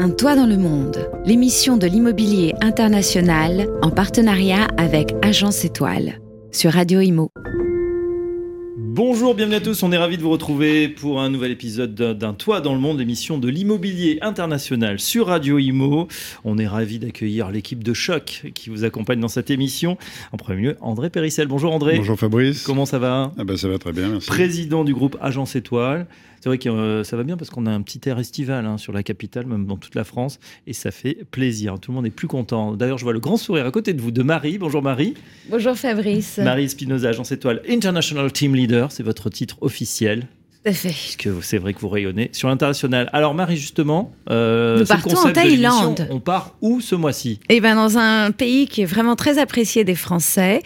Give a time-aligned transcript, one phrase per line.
[0.00, 6.20] Un toit dans le monde, l'émission de l'immobilier international en partenariat avec Agence Étoile
[6.52, 7.32] sur Radio Imo.
[8.76, 9.82] Bonjour, bienvenue à tous.
[9.82, 13.00] On est ravis de vous retrouver pour un nouvel épisode d'un Toit dans le monde,
[13.00, 16.06] émission de l'immobilier international sur Radio Imo.
[16.44, 19.98] On est ravis d'accueillir l'équipe de choc qui vous accompagne dans cette émission.
[20.30, 21.48] En premier lieu, André Périssel.
[21.48, 21.96] Bonjour André.
[21.96, 22.62] Bonjour Fabrice.
[22.62, 23.32] Comment ça va?
[23.36, 24.28] Ah ben, Ça va très bien, merci.
[24.28, 26.06] Président du groupe Agence Étoile.
[26.40, 28.78] C'est vrai que euh, ça va bien parce qu'on a un petit air estival hein,
[28.78, 31.78] sur la capitale, même dans toute la France, et ça fait plaisir.
[31.80, 32.74] Tout le monde est plus content.
[32.74, 34.58] D'ailleurs, je vois le grand sourire à côté de vous de Marie.
[34.58, 35.14] Bonjour Marie.
[35.50, 36.38] Bonjour Fabrice.
[36.38, 40.26] Marie Espinoza, Agence Étoile International Team Leader, c'est votre titre officiel.
[40.62, 40.88] Tout à fait.
[40.88, 43.08] Puisque c'est vrai que vous rayonnez sur l'international.
[43.12, 46.08] Alors Marie, justement, euh, nous partons en Thaïlande.
[46.10, 47.38] On part où ce mois-ci?
[47.48, 50.62] Eh bien, dans un pays qui est vraiment très apprécié des Français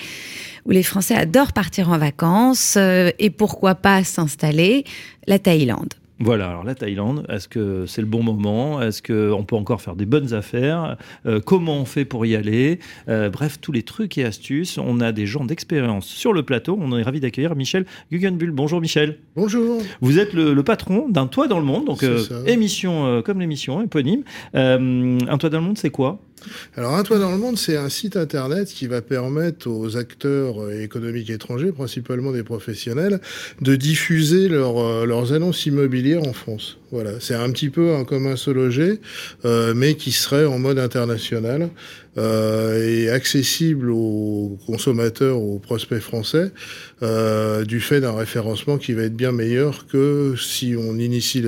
[0.65, 4.85] où les Français adorent partir en vacances euh, et pourquoi pas s'installer,
[5.27, 5.95] la Thaïlande.
[6.21, 8.81] Voilà, alors la Thaïlande, est-ce que c'est le bon moment?
[8.81, 10.97] Est-ce qu'on peut encore faire des bonnes affaires?
[11.27, 12.79] Euh, Comment on fait pour y aller?
[13.09, 14.79] Euh, Bref, tous les trucs et astuces.
[14.79, 16.79] On a des gens d'expérience sur le plateau.
[16.81, 18.53] On est ravi d'accueillir Michel Guggenbull.
[18.53, 19.19] Bonjour Michel.
[19.35, 19.83] Bonjour.
[20.01, 22.05] Vous êtes le, patron d'un Toit dans le Monde, donc
[22.47, 24.23] émission comme l'émission éponyme.
[24.55, 26.21] un Toit dans le Monde, c'est quoi?
[26.77, 30.71] Alors, Un Toit dans le Monde, c'est un site internet qui va permettre aux acteurs
[30.73, 33.21] économiques étrangers, principalement des professionnels,
[33.61, 36.79] de diffuser euh, leurs annonces immobilières en France.
[36.91, 39.01] Voilà, c'est un petit peu un commun se loger,
[39.45, 41.71] euh, mais qui serait en mode international
[42.19, 46.53] euh, et accessible aux consommateurs, aux prospects français,
[47.03, 51.43] euh, du fait d'un référencement qui va être bien meilleur que si on initie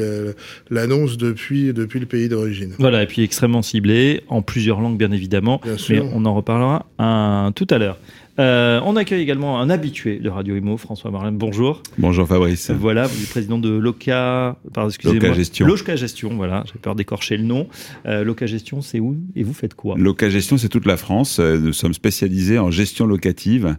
[0.71, 2.73] l'annonce depuis, depuis le pays d'origine.
[2.79, 6.87] Voilà, et puis extrêmement ciblé, en plusieurs langues bien évidemment, bien mais on en reparlera
[6.99, 7.99] un, tout à l'heure.
[8.39, 11.31] Euh, on accueille également un habitué de Radio Imo, François Marlin.
[11.33, 11.83] Bonjour.
[11.99, 12.71] Bonjour Fabrice.
[12.71, 15.29] Voilà, vous êtes président de Loca, pardon, excusez-moi.
[15.29, 15.67] Loca Gestion.
[15.67, 17.69] Loca Gestion, voilà, j'ai peur d'écorcher le nom.
[18.07, 19.95] Euh, Loca Gestion, c'est où et vous faites quoi?
[19.97, 21.39] Loca Gestion, c'est toute la France.
[21.39, 23.77] Euh, nous sommes spécialisés en gestion locative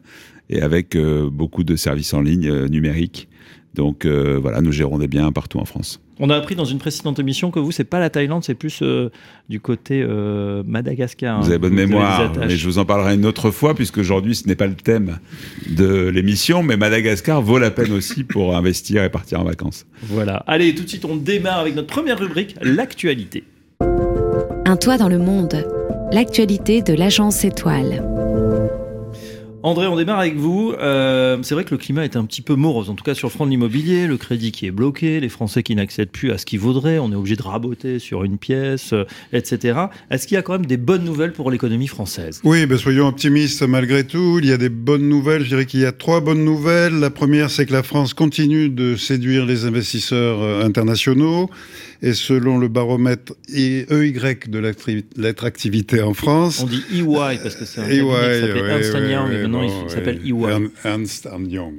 [0.49, 3.27] et avec euh, beaucoup de services en ligne numériques.
[3.73, 5.99] Donc voilà, nous gérons des biens partout en France.
[6.19, 8.79] On a appris dans une précédente émission que vous, c'est pas la Thaïlande, c'est plus
[8.81, 9.09] euh,
[9.49, 11.41] du côté euh, Madagascar.
[11.41, 14.47] Vous avez bonne mémoire, mais je vous en parlerai une autre fois, puisque aujourd'hui, ce
[14.47, 15.19] n'est pas le thème
[15.69, 19.85] de l'émission, mais Madagascar vaut la peine aussi pour investir et partir en vacances.
[20.03, 20.37] Voilà.
[20.47, 23.43] Allez, tout de suite, on démarre avec notre première rubrique, l'actualité.
[23.81, 25.67] Un toit dans le monde,
[26.11, 28.14] l'actualité de l'agence étoile.
[29.65, 30.75] André, on démarre avec vous.
[30.79, 33.29] Euh, c'est vrai que le climat est un petit peu morose, en tout cas sur
[33.29, 36.37] le front de l'immobilier, le crédit qui est bloqué, les Français qui n'accèdent plus à
[36.37, 39.79] ce qu'ils voudraient, on est obligé de raboter sur une pièce, euh, etc.
[40.11, 42.41] Est-ce qu'il y a quand même des bonnes nouvelles pour l'économie française?
[42.43, 44.37] Oui, ben soyons optimistes malgré tout.
[44.39, 45.41] Il y a des bonnes nouvelles.
[45.41, 46.99] Je dirais qu'il y a trois bonnes nouvelles.
[46.99, 51.49] La première, c'est que la France continue de séduire les investisseurs euh, internationaux.
[52.01, 54.13] Et selon le baromètre EY
[54.47, 54.59] de
[55.17, 56.61] l'attractivité en France.
[56.61, 59.89] On dit EY parce que c'est un EY, qui s'appelle Ernst Young et maintenant il
[59.89, 60.69] s'appelle EY.
[60.83, 61.73] Ernst Young.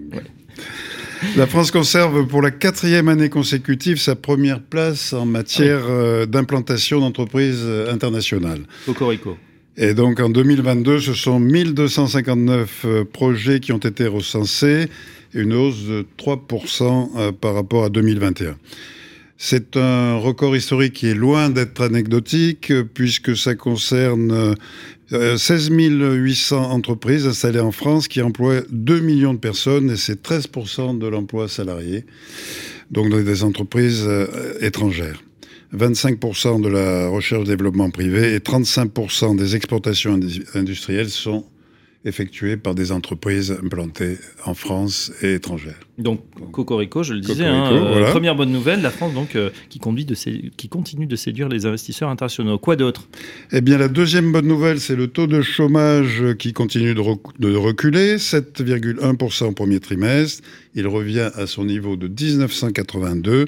[1.37, 7.01] La France conserve pour la quatrième année consécutive sa première place en matière euh, d'implantation
[7.01, 8.61] d'entreprises euh, internationales.
[8.85, 9.37] Cocorico.
[9.79, 14.89] Et donc en 2022, ce sont 1259 euh, projets qui ont été recensés,
[15.35, 18.57] une hausse de 3% par rapport à 2021.
[19.39, 24.55] C'est un record historique qui est loin d'être anecdotique, puisque ça concerne
[25.11, 30.23] 16 euh, 800 entreprises installées en France qui emploient 2 millions de personnes, et c'est
[30.27, 32.07] 13% de l'emploi salarié,
[32.91, 34.27] donc des entreprises euh,
[34.61, 35.23] étrangères.
[35.75, 40.19] 25% de la recherche-développement privé et 35% des exportations
[40.55, 41.45] industrielles sont
[42.07, 45.79] effectuées par des entreprises implantées en France et étrangères.
[45.99, 46.21] Donc,
[46.53, 50.05] Cocorico, je le disais, hein, euh, première bonne nouvelle, la France donc euh, qui, conduit
[50.05, 52.59] de qui continue de séduire les investisseurs internationaux.
[52.59, 53.09] Quoi d'autre?
[53.53, 57.03] Eh bien, la deuxième bonne nouvelle, c'est le taux de chômage qui continue de,
[57.39, 60.43] de reculer, 7,1% au premier trimestre.
[60.75, 63.47] Il revient à son niveau de 1982,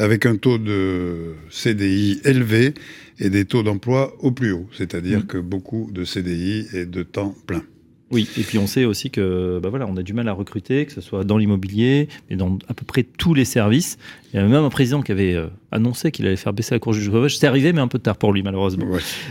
[0.00, 2.72] avec un taux de CDI élevé
[3.18, 5.26] et des taux d'emploi au plus haut, c'est-à-dire mmh.
[5.26, 7.62] que beaucoup de CDI et de temps plein.
[8.10, 10.84] Oui, et puis on sait aussi que bah voilà, on a du mal à recruter,
[10.84, 13.98] que ce soit dans l'immobilier, mais dans à peu près tous les services.
[14.32, 16.80] Il y avait même un président qui avait euh, annoncé qu'il allait faire baisser la
[16.80, 17.38] course du chômage.
[17.38, 18.86] C'est arrivé, mais un peu tard pour lui, malheureusement.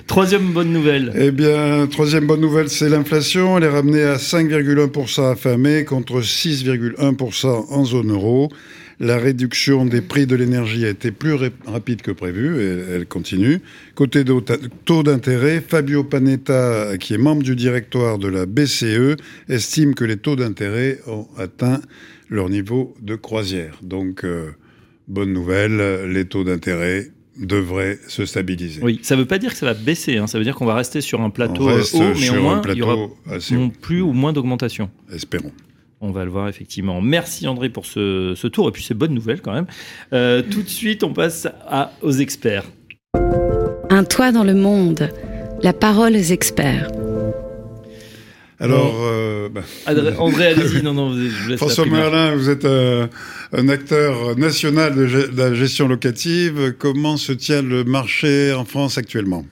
[0.07, 1.11] Troisième bonne nouvelle.
[1.19, 3.57] Eh bien, troisième bonne nouvelle, c'est l'inflation.
[3.57, 8.49] Elle est ramenée à 5,1% à fin mai contre 6,1% en zone euro.
[9.01, 11.33] La réduction des prix de l'énergie a été plus
[11.65, 13.61] rapide que prévu et elle continue.
[13.95, 14.25] Côté
[14.83, 19.15] taux d'intérêt, Fabio Panetta, qui est membre du directoire de la BCE,
[19.47, 21.79] estime que les taux d'intérêt ont atteint
[22.27, 23.79] leur niveau de croisière.
[23.81, 24.51] Donc, euh,
[25.07, 28.81] bonne nouvelle, les taux d'intérêt devrait se stabiliser.
[28.83, 30.27] Oui, ça ne veut pas dire que ça va baisser, hein.
[30.27, 32.41] ça veut dire qu'on va rester sur un plateau On haut, mais sur au un
[32.41, 34.89] moins il y plateau aura assez plus ou moins d'augmentation.
[35.13, 35.53] Espérons.
[36.01, 37.01] On va le voir effectivement.
[37.01, 39.67] Merci André pour ce, tour et puis c'est bonne nouvelle quand même.
[40.13, 41.47] Euh, tout de suite, on passe
[42.01, 42.65] aux experts.
[43.89, 45.09] Un toit dans le monde.
[45.61, 46.89] La parole aux experts.
[48.61, 49.61] Alors, euh, bah,
[50.17, 50.83] André, allez-y.
[50.83, 51.91] Non, non, je vous laisse François la.
[51.91, 53.07] Merlin, vous êtes euh,
[53.53, 56.75] un acteur national de, ge- de la gestion locative.
[56.77, 59.45] Comment se tient le marché en France actuellement?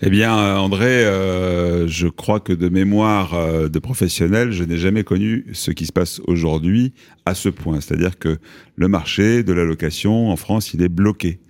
[0.00, 4.78] Eh bien, euh, André, euh, je crois que de mémoire euh, de professionnel, je n'ai
[4.78, 6.94] jamais connu ce qui se passe aujourd'hui
[7.26, 7.80] à ce point.
[7.82, 8.38] C'est-à-dire que
[8.76, 11.40] le marché de la location en France, il est bloqué.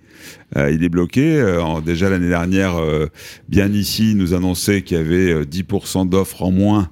[0.55, 1.39] Euh, il est bloqué.
[1.39, 3.07] Euh, déjà l'année dernière, euh,
[3.49, 6.89] bien ici, nous annonçait qu'il y avait euh, 10% d'offres en moins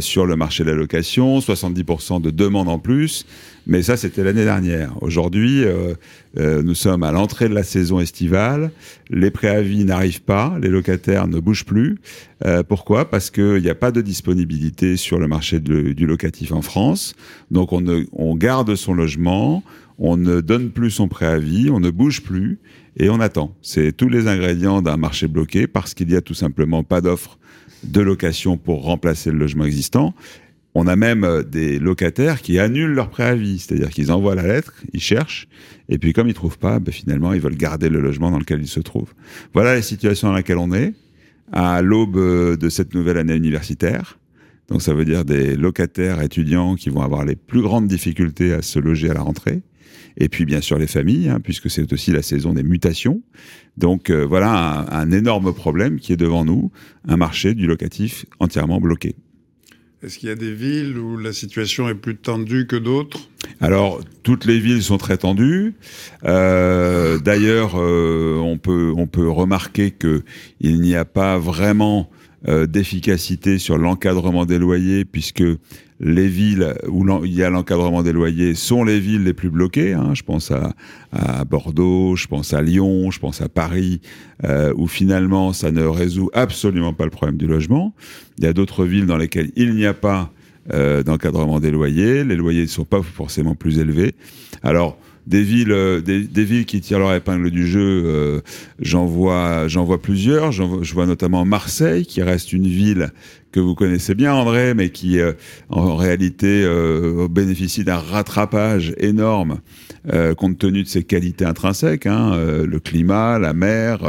[0.00, 3.26] sur le marché de la location, 70% de demandes en plus.
[3.66, 4.94] Mais ça, c'était l'année dernière.
[5.02, 5.62] Aujourd'hui,
[6.36, 8.70] nous sommes à l'entrée de la saison estivale.
[9.10, 11.98] Les préavis n'arrivent pas, les locataires ne bougent plus.
[12.66, 13.10] Pourquoi?
[13.10, 17.14] Parce qu'il n'y a pas de disponibilité sur le marché du locatif en France.
[17.50, 19.62] Donc on garde son logement,
[19.98, 22.58] on ne donne plus son préavis, on ne bouge plus
[22.96, 23.54] et on attend.
[23.62, 27.38] C'est tous les ingrédients d'un marché bloqué parce qu'il n'y a tout simplement pas d'offre
[27.84, 30.14] de location pour remplacer le logement existant.
[30.74, 34.74] On a même euh, des locataires qui annulent leur préavis, c'est-à-dire qu'ils envoient la lettre,
[34.92, 35.48] ils cherchent,
[35.88, 38.60] et puis comme ils trouvent pas, ben, finalement ils veulent garder le logement dans lequel
[38.60, 39.14] ils se trouvent.
[39.54, 40.94] Voilà la situation dans laquelle on est,
[41.52, 44.18] à l'aube euh, de cette nouvelle année universitaire.
[44.68, 48.62] Donc ça veut dire des locataires étudiants qui vont avoir les plus grandes difficultés à
[48.62, 49.62] se loger à la rentrée.
[50.16, 53.22] Et puis bien sûr les familles, hein, puisque c'est aussi la saison des mutations.
[53.76, 56.70] Donc euh, voilà un, un énorme problème qui est devant nous,
[57.06, 59.14] un marché du locatif entièrement bloqué.
[60.00, 63.18] Est-ce qu'il y a des villes où la situation est plus tendue que d'autres?
[63.60, 65.74] Alors, toutes les villes sont très tendues.
[66.24, 70.22] Euh, D'ailleurs, euh, on peut on peut remarquer que
[70.60, 72.10] il n'y a pas vraiment
[72.46, 75.42] euh, d'efficacité sur l'encadrement des loyers, puisque
[76.00, 79.94] les villes où il y a l'encadrement des loyers sont les villes les plus bloquées.
[79.94, 80.12] hein.
[80.14, 80.74] Je pense à,
[81.44, 84.00] Bordeaux, je pense à Lyon, je pense à Paris,
[84.44, 87.94] euh, où finalement ça ne résout absolument pas le problème du logement.
[88.38, 90.30] Il y a d'autres villes dans lesquelles il n'y a pas
[90.72, 92.24] euh, d'encadrement des loyers.
[92.24, 94.14] Les loyers ne sont pas forcément plus élevés.
[94.62, 98.40] Alors, des villes, euh, des, villes qui tirent leur épingle du jeu,
[98.78, 100.52] j'en vois, j'en vois plusieurs.
[100.52, 103.10] Je vois notamment Marseille, qui reste une ville
[103.52, 105.32] que vous connaissez bien, André, mais qui, euh,
[105.68, 109.58] en réalité, euh, bénéficie d'un rattrapage énorme
[110.12, 114.00] euh, compte tenu de ses qualités intrinsèques, hein, euh, le climat, la mer,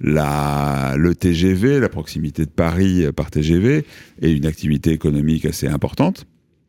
[0.00, 3.84] la, le TGV, la proximité de Paris par TGV,
[4.22, 6.26] et une activité économique assez importante.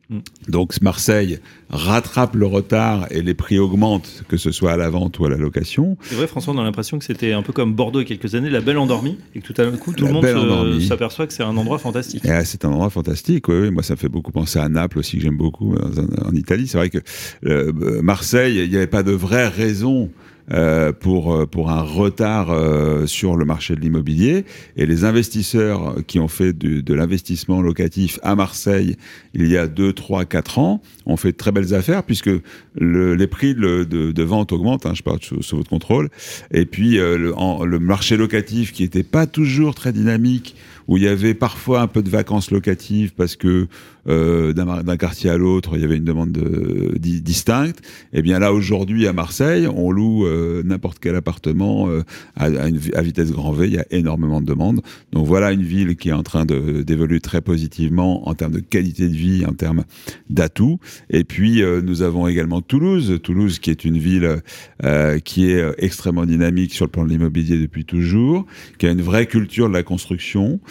[0.09, 0.19] Mm.
[0.47, 1.39] Donc Marseille
[1.69, 5.29] rattrape le retard et les prix augmentent, que ce soit à la vente ou à
[5.29, 5.97] la location.
[6.01, 8.15] C'est vrai, François, on a l'impression que c'était un peu comme Bordeaux il y a
[8.15, 11.27] quelques années, la belle endormie, et que tout à coup, tout La le monde s'aperçoit
[11.27, 12.23] que c'est un endroit fantastique.
[12.25, 13.71] Et, ah, c'est un endroit fantastique, oui, oui.
[13.71, 16.67] Moi, ça me fait beaucoup penser à Naples aussi, que j'aime beaucoup, en, en Italie.
[16.67, 16.99] C'est vrai que
[17.45, 20.09] euh, Marseille, il n'y avait pas de vraie raison
[20.53, 24.45] euh, pour, euh, pour un retard euh, sur le marché de l'immobilier.
[24.77, 28.95] Et les investisseurs qui ont fait du- de l'investissement locatif à Marseille
[29.33, 32.29] il y a 2, 3, 4 ans ont fait de très belles affaires puisque
[32.75, 36.09] le- les prix de, de- de vente augmentent, hein, je parle sous, sous votre contrôle.
[36.51, 40.55] Et puis euh, le, en- le marché locatif qui n'était pas toujours très dynamique,
[40.87, 43.67] où il y avait parfois un peu de vacances locatives parce que
[44.07, 47.81] euh, d'un quartier à l'autre, il y avait une demande de- di- distincte.
[48.13, 52.03] Et bien là, aujourd'hui, à Marseille, on loue euh, n'importe quel appartement euh,
[52.37, 53.67] à, à une à vitesse grand V.
[53.67, 54.81] Il y a énormément de demandes.
[55.11, 59.09] Donc voilà une ville qui est en train d'évoluer très positivement en termes de qualité
[59.09, 59.83] de vie, en termes
[60.29, 60.79] d'atouts.
[61.09, 63.19] Et puis, euh, nous avons également Toulouse.
[63.21, 64.37] Toulouse, qui est une ville
[64.85, 68.45] euh, qui est euh, extrêmement dynamique sur le plan de l'immobilier depuis toujours,
[68.77, 70.61] qui a une vraie culture de la construction,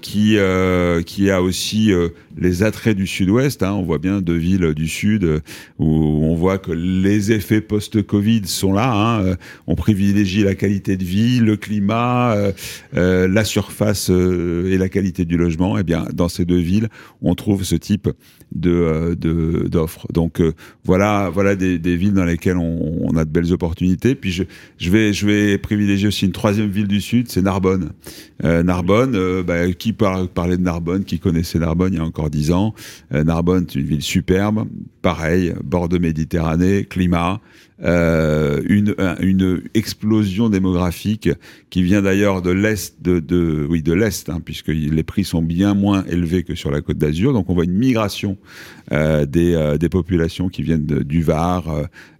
[0.00, 3.62] qui, euh, qui a aussi euh, les attraits du sud-ouest.
[3.62, 3.72] Hein.
[3.72, 5.40] On voit bien deux villes du sud euh,
[5.78, 8.92] où on voit que les effets post-Covid sont là.
[8.92, 9.24] Hein.
[9.24, 9.34] Euh,
[9.66, 12.52] On privilégie la qualité de vie, le climat, euh,
[12.96, 15.78] euh, la surface euh, et la qualité du logement.
[15.78, 16.88] Et bien, dans ces deux villes,
[17.22, 18.08] on trouve ce type
[18.52, 20.06] de euh, d'offres.
[20.12, 20.52] Donc euh,
[20.84, 24.14] voilà, voilà des, villes dans lesquelles on, a de belles opportunités.
[24.14, 27.90] Puis je, vais je vais privilégier aussi une troisième ville du sud, c'est Narbonne.
[28.44, 32.04] Euh, Narbonne, euh, bah, qui par- parlait de Narbonne, qui connaissait Narbonne il y a
[32.04, 32.74] encore dix ans.
[33.12, 34.66] Euh, Narbonne, c'est une ville superbe,
[35.02, 37.40] pareil, bord de Méditerranée, climat,
[37.82, 41.30] euh, une, explosion démographique
[41.70, 46.04] qui vient d'ailleurs de l'est, oui, de l'est, hein, puisque les prix sont bien moins
[46.04, 47.32] élevés que sur la Côte d'Azur.
[47.32, 48.36] Donc on voit une migration
[48.92, 51.64] euh, des, euh, populations qui viennent du Var,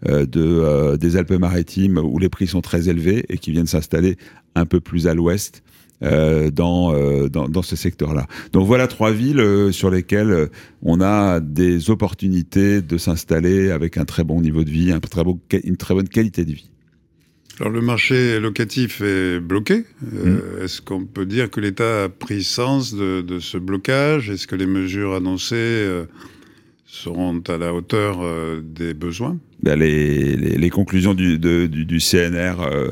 [0.09, 4.17] euh, de, des Alpes-Maritimes, où les prix sont très élevés et qui viennent s'installer
[4.55, 5.63] un peu plus à l'ouest.
[6.03, 8.27] Euh, dans, euh, dans, dans, ce secteur-là.
[8.55, 10.49] Donc voilà trois villes euh, sur lesquelles
[10.81, 15.25] on a des opportunités de s'installer avec un très bon niveau de vie, un très
[15.25, 16.71] bon, une très bonne qualité de vie.
[17.59, 19.85] Alors le marché locatif est bloqué.
[20.01, 20.63] Mmh.
[20.63, 24.31] Est-ce qu'on peut dire que l'État a pris sens de, de ce blocage?
[24.31, 25.87] Est-ce que les mesures annoncées
[26.91, 28.19] seront à la hauteur
[28.63, 29.39] des besoins.
[29.63, 32.91] Ben les, conclusions du, CNR euh,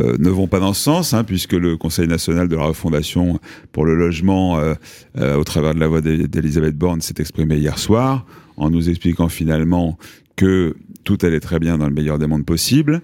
[0.00, 3.40] euh, ne vont pas dans ce sens, hein, puisque le Conseil national de la refondation
[3.72, 4.74] pour le logement, euh,
[5.18, 9.28] euh au travers de la voix d'Elisabeth Borne, s'est exprimé hier soir en nous expliquant
[9.28, 9.98] finalement
[10.36, 13.02] que tout allait très bien dans le meilleur des mondes possibles,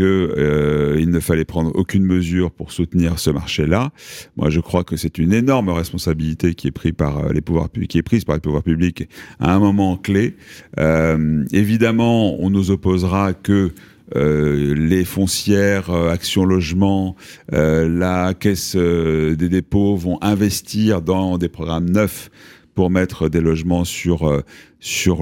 [0.00, 3.90] qu'il euh, ne fallait prendre aucune mesure pour soutenir ce marché-là.
[4.36, 7.68] Moi, je crois que c'est une énorme responsabilité qui est prise par euh, les pouvoirs
[7.68, 9.08] publics
[9.40, 10.36] à un moment clé.
[10.78, 13.72] Euh, évidemment, on nous opposera que
[14.12, 17.14] les foncières, euh, Action Logement,
[17.52, 22.30] la Caisse des dépôts vont investir dans des programmes neufs
[22.74, 24.40] pour mettre des logements sur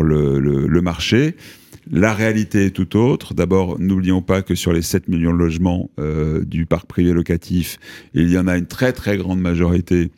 [0.03, 1.35] le marché.
[1.91, 3.35] La réalité est tout autre.
[3.35, 7.79] D'abord, n'oublions pas que sur les 7 millions de logements euh, du parc privé locatif,
[8.13, 10.11] il y en a une très très grande majorité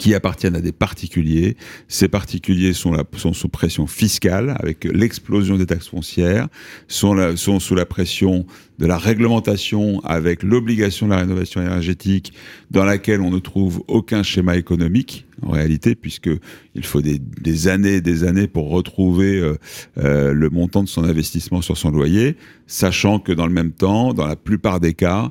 [0.00, 1.58] qui appartiennent à des particuliers.
[1.86, 2.96] Ces particuliers sont,
[3.34, 6.48] sous pression fiscale avec l'explosion des taxes foncières,
[6.88, 8.46] sont, sous la pression
[8.78, 12.32] de la réglementation avec l'obligation de la rénovation énergétique
[12.70, 16.30] dans laquelle on ne trouve aucun schéma économique en réalité, puisque
[16.74, 19.58] il faut des, des années et des années pour retrouver euh,
[19.98, 24.14] euh, le montant de son investissement sur son loyer, sachant que dans le même temps,
[24.14, 25.30] dans la plupart des cas,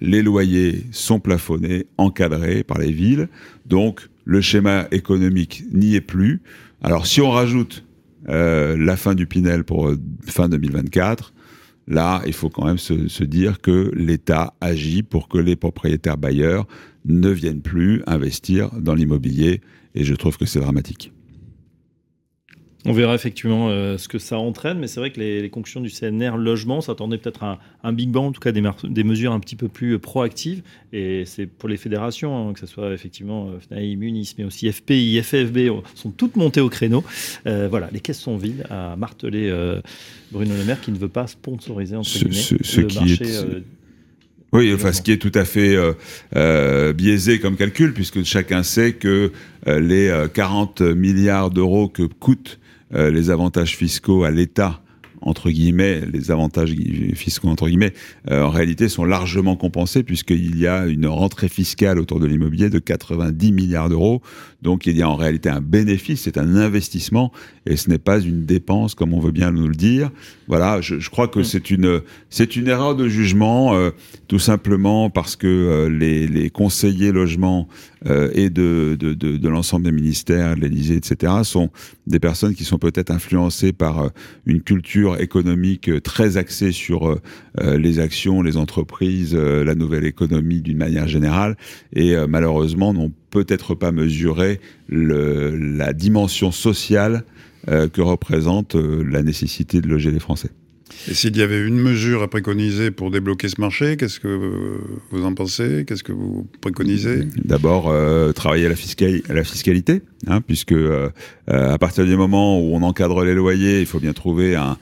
[0.00, 3.28] les loyers sont plafonnés, encadrés par les villes,
[3.66, 6.42] donc le schéma économique n'y est plus.
[6.82, 7.84] Alors si on rajoute
[8.28, 11.32] euh, la fin du Pinel pour euh, fin 2024,
[11.86, 16.18] là, il faut quand même se, se dire que l'État agit pour que les propriétaires
[16.18, 16.66] bailleurs
[17.04, 19.62] ne viennent plus investir dans l'immobilier,
[19.94, 21.12] et je trouve que c'est dramatique.
[22.88, 25.80] On verra effectivement euh, ce que ça entraîne, mais c'est vrai que les, les, conclusions
[25.80, 29.04] du CNR logement s'attendaient peut-être à un, un, big bang, en tout cas des, des,
[29.04, 30.62] mesures un petit peu plus euh, proactives.
[30.92, 34.70] Et c'est pour les fédérations, hein, que ce soit effectivement euh, FNAI, Munis, mais aussi
[34.72, 37.04] FPI, FFB, sont toutes montées au créneau.
[37.46, 39.52] Euh, voilà, les caisses sont vides, à marteler
[40.32, 43.24] Bruno Le Maire qui ne veut pas sponsoriser entre ce, guillemets ce, ce le marché.
[43.24, 43.62] Est...
[44.52, 45.92] Oui, enfin, ce qui est tout à fait euh,
[46.36, 49.30] euh, biaisé comme calcul, puisque chacun sait que
[49.66, 52.58] euh, les 40 milliards d'euros que coûtent
[52.94, 54.80] euh, les avantages fiscaux à l'État
[55.20, 56.74] entre guillemets, les avantages
[57.14, 57.92] fiscaux entre guillemets,
[58.30, 62.70] euh, en réalité sont largement compensés puisqu'il y a une rentrée fiscale autour de l'immobilier
[62.70, 64.22] de 90 milliards d'euros.
[64.62, 67.32] Donc il y a en réalité un bénéfice, c'est un investissement
[67.66, 70.10] et ce n'est pas une dépense comme on veut bien nous le dire.
[70.46, 73.90] Voilà, je, je crois que c'est une c'est une erreur de jugement euh,
[74.26, 77.68] tout simplement parce que euh, les, les conseillers logement
[78.32, 81.68] et de, de, de, de l'ensemble des ministères, de l'Élysée, etc., sont
[82.08, 84.08] des personnes qui sont peut-être influencées par euh,
[84.46, 87.20] une culture économique euh, très axée sur euh,
[87.76, 91.56] les actions, les entreprises, la nouvelle économie d'une manière générale,
[91.92, 97.24] et malheureusement n'ont peut-être pas mesuré la dimension sociale
[97.66, 100.50] que représente la nécessité de loger les Français.
[101.08, 104.78] Et s'il y avait une mesure à préconiser pour débloquer ce marché, qu'est-ce que
[105.10, 105.84] vous en pensez?
[105.86, 107.28] Qu'est-ce que vous préconisez?
[107.44, 111.10] D'abord, euh, travailler à la, fiscalité, hein, puisque euh,
[111.46, 114.76] à partir du moment où on encadre les loyers, il faut bien trouver un,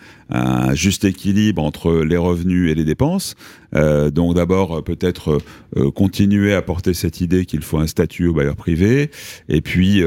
[0.75, 3.37] juste équilibre entre les revenus et les dépenses.
[3.75, 5.39] Euh, donc d'abord, peut-être
[5.77, 9.11] euh, continuer à porter cette idée qu'il faut un statut au bailleur privé,
[9.49, 10.03] et puis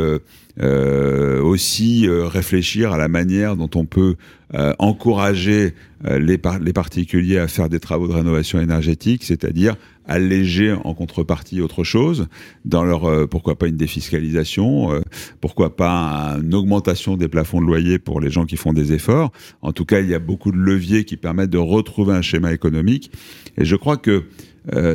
[0.61, 4.15] euh, aussi euh, réfléchir à la manière dont on peut
[4.55, 5.73] euh, encourager
[6.03, 9.75] les, les particuliers à faire des travaux de rénovation énergétique, c'est-à-dire
[10.05, 12.27] alléger en contrepartie autre chose,
[12.63, 15.01] dans leur pourquoi pas une défiscalisation,
[15.41, 19.33] pourquoi pas une augmentation des plafonds de loyer pour les gens qui font des efforts.
[19.61, 22.53] En tout cas, il y a beaucoup de leviers qui permettent de retrouver un schéma
[22.53, 23.11] économique.
[23.57, 24.23] Et je crois que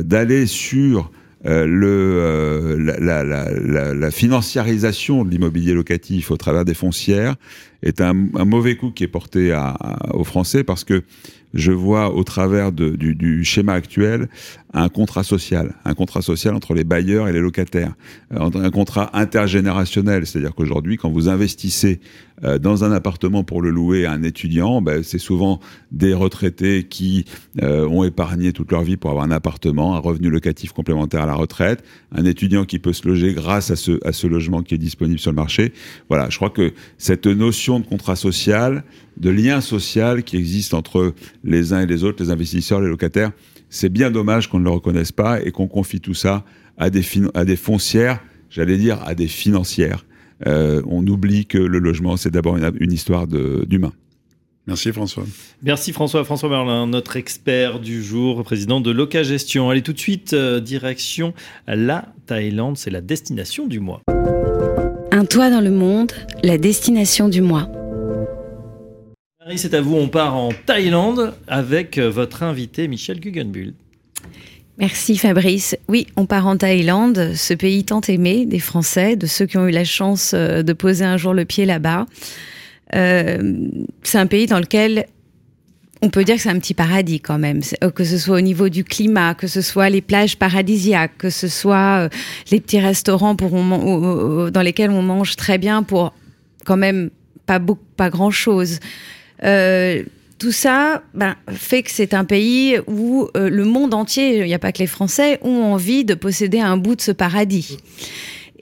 [0.01, 1.11] d'aller sur
[1.45, 7.35] euh, le, euh, la, la, la, la, financiarisation de l'immobilier locatif au travers des foncières
[7.85, 9.57] est un, mauvais coup qui est porté
[10.13, 11.03] aux Français parce que
[11.55, 14.27] je vois au travers du, schéma actuel
[14.73, 17.93] un contrat social, un contrat social entre les bailleurs et les locataires,
[18.33, 22.01] euh, un contrat intergénérationnel, c'est-à-dire qu'aujourd'hui, quand vous investissez
[22.43, 25.61] euh, dans un appartement pour le louer à un étudiant, ben, c'est souvent
[25.93, 27.23] des retraités qui
[27.63, 31.25] euh, ont épargné toute leur vie pour avoir un appartement, un revenu locatif complémentaire à
[31.25, 34.75] la retraite, un étudiant qui peut se loger grâce à ce, à ce logement qui
[34.75, 35.71] est disponible sur le marché.
[36.09, 38.83] Voilà, je crois que cette notion de contrat social,
[39.17, 41.13] de lien social qui existe entre
[41.43, 43.31] les uns et les autres, les investisseurs, les locataires,
[43.69, 46.45] c'est bien dommage qu'on ne le reconnaisse pas et qu'on confie tout ça
[46.77, 47.03] à des,
[47.33, 50.05] à des foncières, j'allais dire à des financières.
[50.47, 53.93] Euh, on oublie que le logement, c'est d'abord une, histoire d'humain.
[54.67, 55.23] Merci François.
[55.61, 56.23] Merci François.
[56.23, 59.69] François Merlin, notre expert du jour, président de Loca Gestion.
[59.69, 61.33] Allez tout de suite, euh, direction
[61.67, 64.01] la Thaïlande, c'est la destination du mois.
[65.15, 66.11] Un toit dans le monde,
[66.43, 67.69] la destination du mois.
[69.39, 73.75] Marie, c'est à vous, on part en Thaïlande avec euh, votre invité Michel Guggenbull.
[74.77, 75.77] Merci Fabrice.
[75.87, 79.65] Oui, on part en Thaïlande, ce pays tant aimé des Français, de ceux qui ont
[79.65, 82.07] eu la chance euh, de poser un jour le pied là-bas.
[82.93, 83.69] Euh,
[84.03, 85.05] c'est un pays dans lequel
[86.01, 88.41] on peut dire que c'est un petit paradis quand même, euh, que ce soit au
[88.41, 92.09] niveau du climat, que ce soit les plages paradisiaques, que ce soit
[92.51, 96.13] les petits restaurants dans lesquels on mange très bien pour
[96.65, 97.09] quand même
[97.45, 98.79] pas, beaucoup, pas grand-chose
[100.37, 104.53] tout ça ben, fait que c'est un pays où euh, le monde entier, il n'y
[104.53, 107.77] a pas que les Français, ont envie de posséder un bout de ce paradis.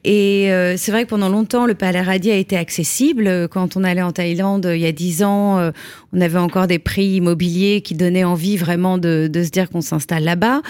[0.04, 3.48] Et euh, c'est vrai que pendant longtemps, le paradis a été accessible.
[3.50, 5.72] Quand on allait en Thaïlande il y a dix ans, euh,
[6.12, 10.24] on avait encore des prix immobiliers qui donnaient envie vraiment de, se dire qu'on s'installe
[10.24, 10.62] là-bas.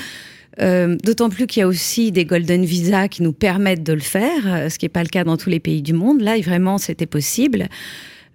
[0.59, 4.69] D'autant plus qu'il y a aussi des golden visas qui nous permettent de le faire,
[4.69, 6.21] ce qui n'est pas le cas dans tous les pays du monde.
[6.21, 7.69] Là, vraiment, c'était possible.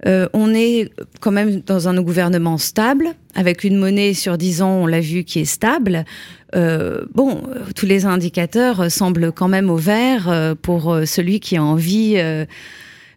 [0.07, 0.91] Euh, on est
[1.21, 5.25] quand même dans un gouvernement stable, avec une monnaie sur 10 ans, on l'a vu,
[5.25, 6.05] qui est stable.
[6.55, 7.43] Euh, bon,
[7.75, 12.17] tous les indicateurs semblent quand même au vert euh, pour celui qui a envie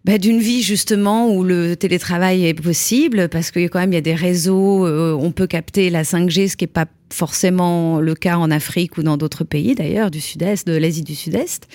[0.06, 4.00] bah, d'une vie justement où le télétravail est possible, parce que quand même il y
[4.00, 8.38] a des réseaux, on peut capter la 5G, ce qui n'est pas forcément le cas
[8.38, 11.68] en Afrique ou dans d'autres pays d'ailleurs, du Sud-Est, de l'Asie du Sud-Est.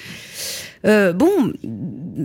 [0.86, 1.52] Euh, bon,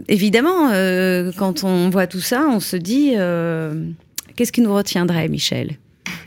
[0.07, 3.87] évidemment, euh, quand on voit tout ça, on se dit, euh,
[4.35, 5.77] qu'est-ce qui nous retiendrait, Michel?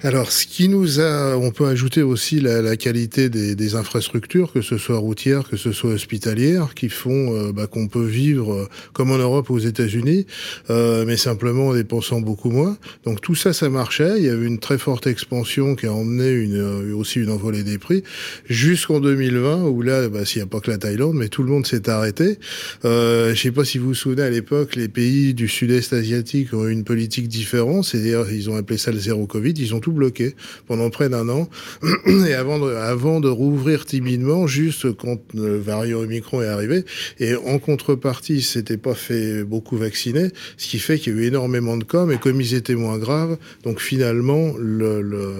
[0.03, 4.53] Alors, ce qui nous a, on peut ajouter aussi la, la qualité des, des, infrastructures,
[4.53, 8.53] que ce soit routières, que ce soit hospitalières, qui font euh, bah, qu'on peut vivre
[8.53, 10.27] euh, comme en Europe ou aux États-Unis,
[10.69, 12.77] euh, mais simplement en dépensant beaucoup moins.
[13.05, 14.19] Donc tout ça, ça marchait.
[14.19, 17.63] Il y avait une très forte expansion qui a emmené une, euh, aussi une envolée
[17.63, 18.03] des prix
[18.49, 21.49] jusqu'en 2020, où là, bah, s'il n'y a pas que la Thaïlande, mais tout le
[21.49, 22.39] monde s'est arrêté.
[22.85, 25.93] Euh, je ne sais pas si vous vous souvenez à l'époque, les pays du Sud-Est
[25.93, 29.55] asiatique ont eu une politique différente, c'est-à-dire ils ont appelé ça le zéro Covid.
[29.81, 30.35] Tout bloqué
[30.67, 31.49] pendant près d'un an.
[32.29, 36.85] Et avant de, avant de rouvrir timidement, juste quand le variant Omicron est arrivé,
[37.21, 41.25] et en contrepartie, c'était pas fait beaucoup vacciner, ce qui fait qu'il y a eu
[41.27, 45.35] énormément de cas, mais comme ils étaient moins graves, donc finalement, le, le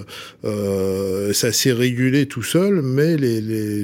[0.45, 3.15] euh, ça s'est régulé tout seul, mais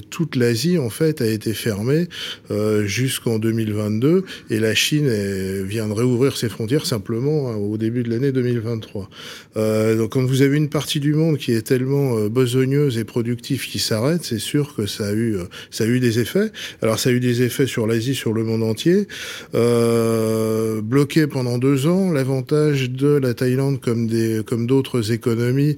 [0.09, 2.07] toute l'Asie, en fait, a été fermée
[2.49, 7.77] euh, jusqu'en 2022, et la Chine est, vient de réouvrir ses frontières simplement hein, au
[7.77, 9.09] début de l'année 2023.
[9.57, 13.03] Euh, donc quand vous avez une partie du monde qui est tellement euh, besogneuse et
[13.03, 16.51] productive qui s'arrête, c'est sûr que ça a eu euh, ça a eu des effets.
[16.81, 19.07] Alors ça a eu des effets sur l'Asie, sur le monde entier.
[19.55, 25.77] Euh, bloqué pendant deux ans, l'avantage de la Thaïlande comme des comme d'autres économies,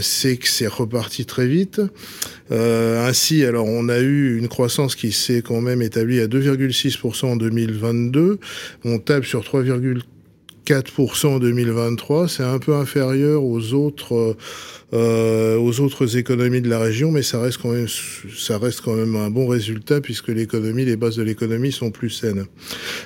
[0.00, 1.80] c'est que c'est reparti très vite.
[2.50, 7.36] Ainsi, alors on a eu une croissance qui s'est quand même établie à 2,6% en
[7.36, 8.38] 2022.
[8.84, 10.02] On tape sur 3,4
[10.66, 14.36] 4% en 2023, c'est un peu inférieur aux autres
[14.92, 20.00] euh, aux autres économies de la région, mais ça reste quand même, un bon résultat
[20.00, 22.46] puisque les bases de l'économie sont plus saines.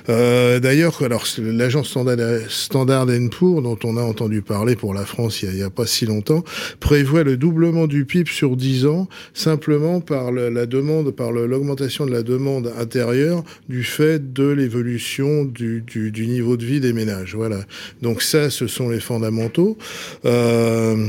[0.09, 2.17] Euh, D'ailleurs, alors l'agence Standard,
[2.49, 6.05] Standard Poor's, dont on a entendu parler pour la France il n'y a, pas si
[6.05, 6.43] longtemps,
[6.79, 12.11] prévoit le doublement du PIB sur 10 ans simplement par la demande, par l'augmentation de
[12.11, 15.83] la demande intérieure du fait de l'évolution du,
[16.27, 17.35] niveau de vie des ménages.
[17.35, 17.59] Voilà.
[18.01, 19.77] Donc ça, ce sont les fondamentaux.
[20.25, 21.07] Euh,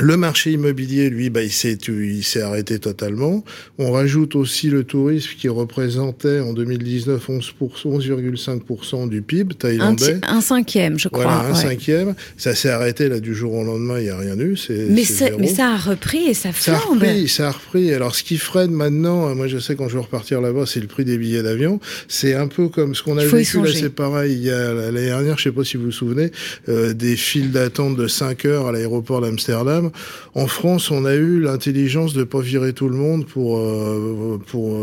[0.00, 3.44] Le marché immobilier, lui, bah, il s'est il s'est arrêté totalement.
[3.78, 10.18] On rajoute aussi le tourisme qui représentait en 2019 11,5% du PIB thaïlandais.
[10.22, 11.24] Un, cinquième, je crois.
[11.24, 12.14] Voilà, un cinquième.
[12.36, 14.56] Ça s'est arrêté là du jour au lendemain, il n'y a rien eu.
[14.68, 15.04] Mais,
[15.38, 16.76] mais ça a repris et ça flambe.
[16.76, 17.92] Ça a repris, ça a repris.
[17.92, 20.86] Alors ce qui freine maintenant, moi je sais quand je veux repartir là-bas, c'est le
[20.86, 21.80] prix des billets d'avion.
[22.08, 24.34] C'est un peu comme ce qu'on a vécu là, c'est pareil.
[24.34, 26.30] Il y a l'année dernière, je sais pas si vous vous souvenez,
[26.68, 29.87] euh, des files d'attente de 5 heures à l'aéroport d'Amsterdam.
[30.34, 34.38] En France, on a eu l'intelligence de pas virer tout le monde pour euh,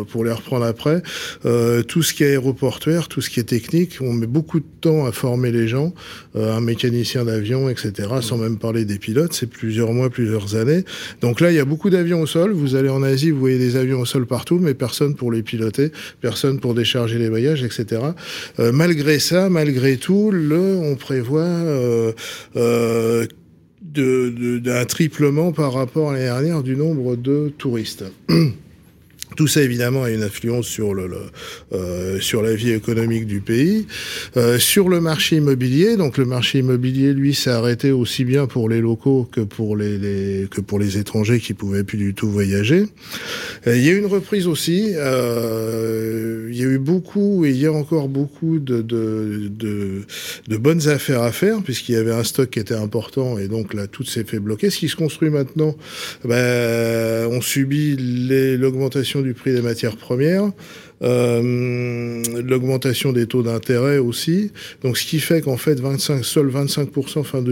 [0.10, 1.02] pour les reprendre après.
[1.46, 4.66] Euh, tout ce qui est aéroportuaire, tout ce qui est technique, on met beaucoup de
[4.82, 5.94] temps à former les gens,
[6.36, 8.10] euh, un mécanicien d'avion, etc.
[8.22, 10.84] Sans même parler des pilotes, c'est plusieurs mois, plusieurs années.
[11.22, 12.52] Donc là, il y a beaucoup d'avions au sol.
[12.52, 15.44] Vous allez en Asie, vous voyez des avions au sol partout, mais personne pour les
[15.44, 15.92] piloter,
[16.22, 18.02] personne pour décharger les bagages, etc.
[18.74, 21.46] malgré ça, malgré tout, on prévoit
[23.96, 28.06] d'un triplement par rapport à l'année dernière du nombre de touristes.
[29.36, 33.86] Tout ça, évidemment, a une influence sur, euh, la vie économique du pays.
[34.38, 38.70] Euh, sur le marché immobilier, donc le marché immobilier, lui, s'est arrêté aussi bien pour
[38.70, 40.48] les locaux que pour les,
[40.98, 42.86] étrangers qui pouvaient plus du tout voyager.
[43.68, 44.92] Euh, il y a eu une reprise aussi.
[44.92, 48.86] Il y a eu beaucoup, et il y a encore beaucoup de
[50.58, 53.88] bonnes affaires à faire, puisqu'il y avait un stock qui était important, et donc là,
[53.88, 54.70] tout s'est fait bloquer.
[54.70, 55.76] Ce qui se construit maintenant,
[56.24, 57.98] ben, on subit
[58.58, 60.52] l'augmentation du prix des matières premières,
[61.04, 64.52] euh, l'augmentation des taux d'intérêt aussi.
[64.82, 67.44] Donc, ce qui fait qu'en fait, 25, seuls 25% fin,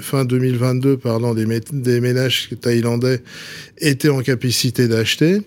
[0.00, 3.22] fin 2022 pardon, des, ménages thaïlandais
[3.78, 5.40] étaient en capacité d'acheter.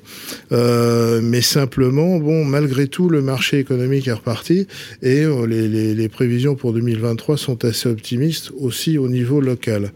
[0.51, 4.67] Euh, mais simplement, bon, malgré tout, le marché économique est reparti
[5.03, 9.91] et euh, les prévisions pour 2023 sont assez optimistes aussi au niveau local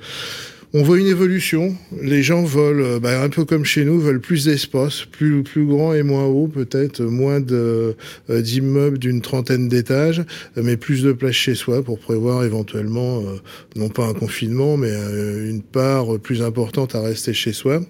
[0.74, 1.76] on voit une évolution.
[2.00, 5.94] Les gens veulent, euh, bah, un peu comme chez nous, veulent plus d'espace, plus, grand
[5.94, 7.96] et moins haut, peut-être moins de,
[8.30, 10.24] euh, d'immeubles d'une trentaine d'étages,
[10.56, 13.38] mais plus de place chez soi pour prévoir éventuellement, euh,
[13.76, 17.82] non pas un confinement, mais une part plus importante à rester chez soi.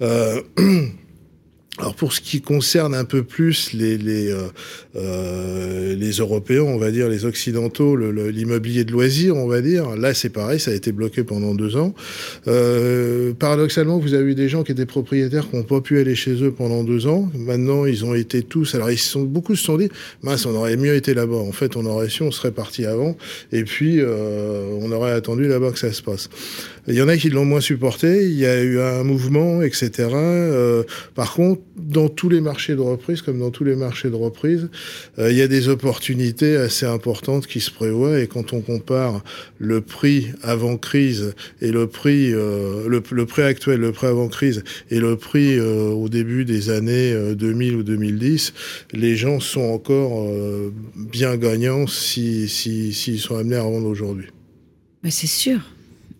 [1.78, 4.48] Alors pour ce qui concerne un peu plus les les, euh,
[4.96, 10.14] euh, les Européens, on va dire les Occidentaux, l'immobilier de loisirs, on va dire, là
[10.14, 11.94] c'est pareil, ça a été bloqué pendant deux ans.
[12.48, 16.14] Euh, paradoxalement, vous avez eu des gens qui étaient propriétaires qui n'ont pas pu aller
[16.14, 17.30] chez eux pendant deux ans.
[17.34, 18.74] Maintenant, ils ont été tous.
[18.74, 19.90] Alors ils sont beaucoup se sont dit,
[20.22, 21.36] mince, on aurait mieux été là-bas.
[21.36, 23.16] En fait, on aurait su, on serait parti avant,
[23.52, 26.30] et puis euh, on aurait attendu là-bas que ça se passe.
[26.88, 28.26] Il y en a qui l'ont moins supporté.
[28.26, 30.08] Il y a eu un mouvement, etc.
[30.12, 34.14] Euh, par contre, dans tous les marchés de reprise, comme dans tous les marchés de
[34.14, 34.68] reprise,
[35.18, 38.20] euh, il y a des opportunités assez importantes qui se prévoient.
[38.20, 39.24] Et quand on compare
[39.58, 44.62] le prix avant crise et le prix, euh, le, prix actuel, le prix avant crise
[44.90, 48.52] et le prix au début des années 2000 ou 2010,
[48.92, 50.28] les gens sont encore
[50.94, 54.26] bien gagnants s'ils si, si, sont amenés à vendre aujourd'hui.
[55.08, 55.60] C'est sûr.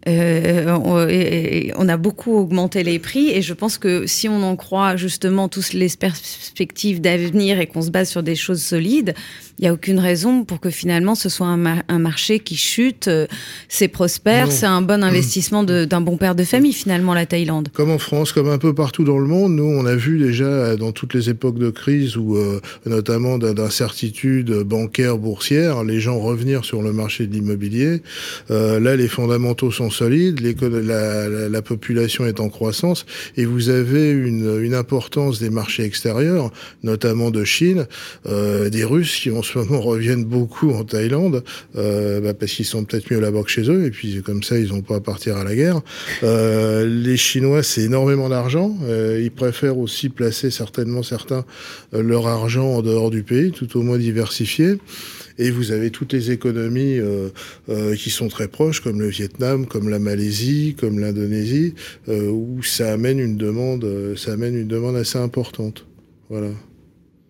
[0.07, 4.97] Euh, on, a beaucoup augmenté les prix et je pense que si on en croit
[4.97, 9.15] justement tous les perspectives d'avenir et qu'on se base sur des choses solides,
[9.59, 13.27] il n'y a aucune raison pour que finalement ce soit un, marché qui chute, euh,
[13.69, 17.69] c'est prospère, c'est un bon investissement d'un bon père de famille finalement la Thaïlande.
[17.73, 20.77] Comme en France, comme un peu partout dans le monde, nous on a vu déjà
[20.77, 26.65] dans toutes les époques de crise ou euh, notamment d'incertitude bancaire, boursière, les gens revenir
[26.65, 28.03] sur le marché de l'immobilier.
[28.49, 33.07] Là les fondamentaux sont solides, la, la, la, population est en croissance
[33.37, 37.87] et vous avez une, une importance des marchés extérieurs, notamment de Chine,
[38.27, 41.43] euh, des Russes qui ont ce moment reviennent beaucoup en Thaïlande
[41.77, 44.59] euh, bah parce qu'ils sont peut-être mieux là-bas que chez eux et puis comme ça
[44.59, 45.81] ils n'ont pas à partir à la guerre.
[46.23, 48.77] Euh, les Chinois c'est énormément d'argent.
[48.85, 51.45] Euh, ils préfèrent aussi placer certainement certains
[51.95, 54.79] euh, leur argent en dehors du pays, tout au moins diversifié.
[55.39, 57.29] Et vous avez toutes les économies euh,
[57.69, 61.75] euh, qui sont très proches, comme le Vietnam, comme la Malaisie, comme l'Indonésie,
[62.09, 65.85] euh, où ça amène une demande, ça amène une demande assez importante.
[66.31, 66.49] Voilà.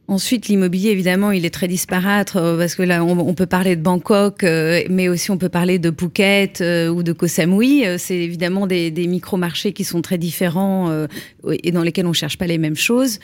[0.09, 4.45] Ensuite, l'immobilier, évidemment, il est très disparate parce que là, on, peut parler de Bangkok,
[4.45, 7.83] mais aussi on peut parler de Phuket ou de Koh Samui.
[7.99, 11.07] C'est évidemment des, micro-marchés qui sont très différents
[11.51, 13.19] et dans lesquels on ne cherche pas les mêmes choses.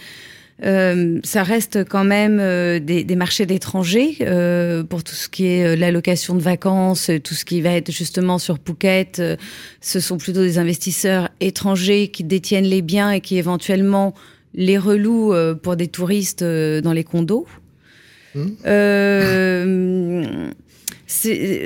[0.60, 2.38] Ça reste quand même
[2.80, 4.18] des, des, marchés d'étrangers
[4.88, 8.58] pour tout ce qui est l'allocation de vacances, tout ce qui va être justement sur
[8.64, 9.20] Phuket.
[9.80, 14.14] ce sont plutôt des investisseurs étrangers qui détiennent les biens et qui éventuellement
[14.54, 17.46] les relous euh, pour des touristes euh, dans les condos.
[18.34, 18.48] Hmm.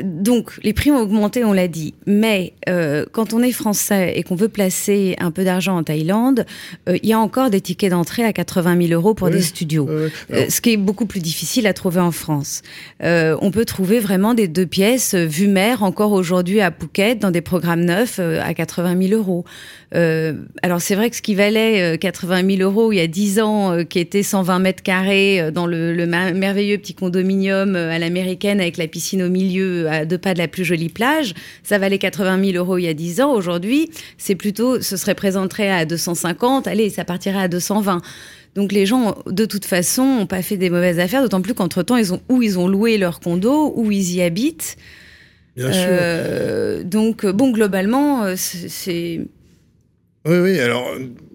[0.04, 1.94] Donc, les prix ont augmenté, on l'a dit.
[2.06, 6.46] Mais euh, quand on est français et qu'on veut placer un peu d'argent en Thaïlande,
[6.88, 9.88] euh, il y a encore des tickets d'entrée à 80 000 euros pour des studios.
[9.88, 10.08] Euh,
[10.48, 12.62] ce qui est beaucoup plus difficile à trouver en France.
[13.00, 17.40] on peut trouver vraiment des deux pièces vue mer encore aujourd'hui à Phuket dans des
[17.40, 19.44] programmes neufs à 80 000 euros.
[19.92, 23.84] alors, c'est vrai que ce qui valait 80 000 euros il y a 10 ans,
[23.84, 28.86] qui était 120 mètres carrés dans le, le merveilleux petit condominium à l'américaine avec la
[28.86, 32.56] piscine au milieu, à deux pas de la plus jolie plage, ça valait 80 000
[32.56, 33.32] euros il y a 10 ans.
[33.32, 38.00] Aujourd'hui, c'est plutôt, ce serait présenté à 250, allez, ça partirait à 220.
[38.54, 41.96] Donc les gens, de toute façon, n'ont pas fait des mauvaises affaires, d'autant plus qu'entre-temps,
[41.96, 44.76] ils ont, ou ils ont loué leur condo, ou ils y habitent.
[45.56, 45.86] Bien sûr.
[45.88, 49.20] Euh, donc, bon, globalement, euh, c'est
[50.26, 50.60] oui, oui.
[50.60, 50.90] Alors,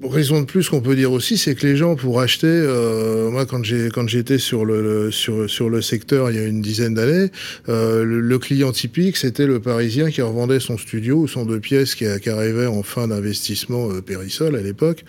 [0.09, 3.45] raison de plus qu'on peut dire aussi, c'est que les gens pour acheter, euh, moi
[3.45, 6.93] quand j'ai quand j'étais sur le, sur sur le secteur il y a une dizaine
[6.93, 7.29] d'années,
[7.69, 11.93] euh, le, client typique c'était le Parisien qui revendait son studio ou son deux pièces
[11.93, 15.03] qui, qui arrivait en fin d'investissement euh, Périsol à l'époque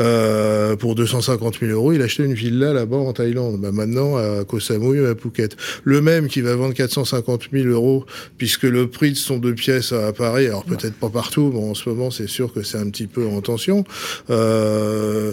[0.00, 3.60] euh, pour 250 000 euros, il achetait une villa là-bas en Thaïlande.
[3.60, 8.04] Bah, maintenant à Koh Samui à Phuket, le même qui va vendre 450 000 euros
[8.36, 11.74] puisque le prix de son deux pièces à Paris, alors peut-être pas partout, mais en
[11.74, 13.84] ce moment c'est sûr que c'est un petit peu en tension,
[14.30, 15.32] euh,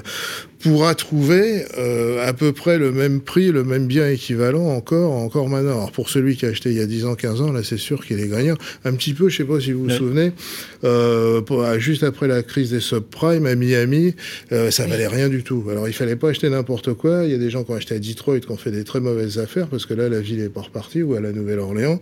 [0.62, 5.50] pourra trouver euh, à peu près le même prix, le même bien équivalent encore, encore
[5.50, 5.72] maintenant.
[5.72, 7.78] Alors pour celui qui a acheté il y a 10 ans, 15 ans, là c'est
[7.78, 8.56] sûr qu'il est gagnant.
[8.86, 10.32] Un petit peu, je sais pas si vous vous souvenez,
[10.84, 11.42] euh,
[11.80, 14.16] juste après la crise des subprimes à Miami,
[14.52, 15.66] euh, ça valait rien du tout.
[15.70, 17.26] Alors il fallait pas acheter n'importe quoi.
[17.26, 19.00] Il y a des gens qui ont acheté à Detroit qui ont fait des très
[19.00, 22.00] mauvaises affaires parce que là la ville est pas repartie ou à la Nouvelle-Orléans.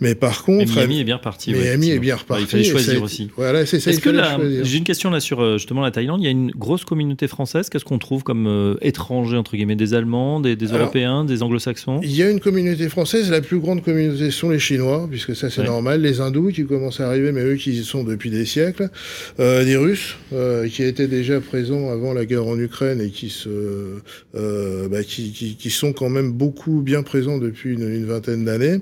[0.00, 1.52] Mais par contre, Miami est bien reparti.
[1.52, 2.42] Miami est bien reparti.
[2.42, 3.30] il fallait choisir aussi.
[3.36, 3.90] Voilà, c'est ça.
[3.90, 6.84] Est-ce que j'ai une question là sur justement la Thaïlande Il y a une grosse
[6.84, 7.68] communauté française.
[7.68, 12.00] Qu'est-ce qu'on trouve comme euh, étrangers, entre guillemets, des Allemands, des, Européens, des Anglo-Saxons?
[12.02, 15.48] Il y a une communauté française, la plus grande communauté sont les Chinois, puisque ça
[15.48, 18.44] c'est normal, les Hindous qui commencent à arriver, mais eux qui y sont depuis des
[18.44, 18.90] siècles,
[19.38, 23.30] euh, des Russes euh, qui étaient déjà présents avant la guerre en Ukraine et qui,
[23.30, 24.00] se,
[24.34, 28.80] bah, qui, qui, sont quand même beaucoup bien présents depuis une, une vingtaine d'années.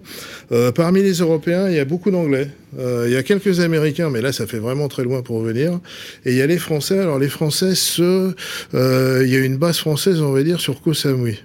[0.74, 2.48] parmi les Européens, il y a beaucoup d'Anglais.
[2.78, 5.78] il y a quelques Américains, mais là ça fait vraiment très loin pour venir.
[6.24, 6.98] Et il y a les Français.
[6.98, 8.34] Alors les Français, ce,
[8.72, 11.38] il y a une base française, on va dire, sur Koh Samui.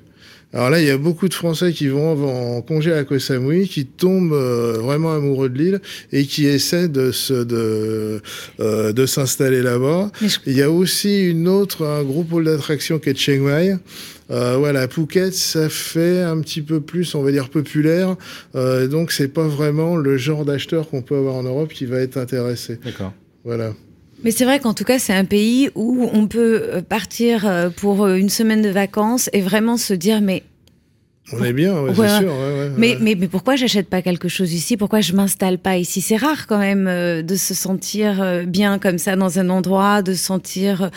[0.56, 3.68] Alors là, il y a beaucoup de Français qui vont en congé à Koh Samui,
[3.68, 8.22] qui tombent euh, vraiment amoureux de l'île et qui essaient de se de
[8.60, 10.12] euh, de s'installer là-bas.
[10.46, 13.78] Il y a aussi une autre un gros pôle d'attraction qui est Chiang Mai.
[14.30, 18.16] Euh, voilà, Phuket, ça fait un petit peu plus, on va dire, populaire.
[18.56, 22.00] Euh, donc, c'est pas vraiment le genre d'acheteur qu'on peut avoir en Europe qui va
[22.00, 22.80] être intéressé.
[22.86, 23.14] D'accord.
[23.44, 23.74] Voilà.
[24.24, 27.70] Mais c'est vrai qu'en tout cas, c'est un pays où on peut euh, partir euh,
[27.70, 30.44] pour euh, une semaine de vacances et vraiment se dire, mais
[31.32, 32.34] on est bien, ouais, c'est sûr.
[32.78, 34.76] mais, mais, mais, pourquoi j'achète pas quelque chose ici?
[34.76, 36.02] Pourquoi je m'installe pas ici?
[36.02, 40.92] C'est rare quand même de se sentir bien comme ça dans un endroit, de sentir.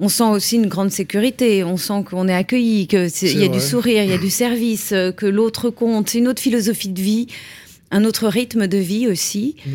[0.00, 3.60] On sent aussi une grande sécurité, on sent qu'on est accueilli, qu'il y a du
[3.60, 6.10] sourire, il y a du service, que l'autre compte.
[6.10, 7.28] C'est une autre philosophie de vie,
[7.92, 9.54] un autre rythme de vie aussi.
[9.64, 9.70] Mmh.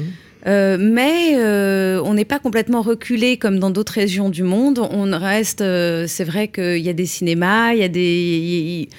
[0.46, 4.80] Euh, mais euh, on n'est pas complètement reculé comme dans d'autres régions du monde.
[4.92, 8.90] On reste, euh, c'est vrai qu'il y a des cinémas, il y a des